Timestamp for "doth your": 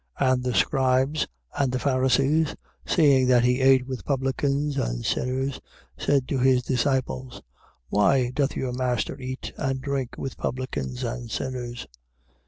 8.31-8.73